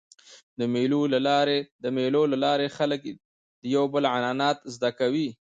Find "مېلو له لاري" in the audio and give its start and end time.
1.97-2.67